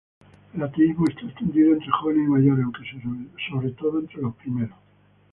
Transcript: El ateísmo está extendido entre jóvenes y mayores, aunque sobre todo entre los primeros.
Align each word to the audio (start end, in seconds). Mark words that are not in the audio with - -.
El 0.55 0.63
ateísmo 0.63 1.05
está 1.07 1.21
extendido 1.21 1.73
entre 1.73 1.91
jóvenes 1.91 2.25
y 2.25 2.31
mayores, 2.31 2.63
aunque 2.65 3.39
sobre 3.51 3.69
todo 3.73 3.99
entre 3.99 4.19
los 4.23 4.35
primeros. 4.37 4.75